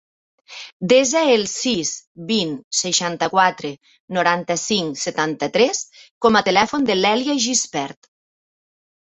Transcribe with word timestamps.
Desa 0.91 1.19
el 1.33 1.43
sis, 1.51 1.91
vint, 2.31 2.55
seixanta-quatre, 2.77 3.71
noranta-cinc, 4.19 4.99
setanta-tres 5.03 5.83
com 6.27 6.41
a 6.41 6.43
telèfon 6.49 6.91
de 6.91 6.99
l'Èlia 7.05 7.39
Gispert. 7.47 8.13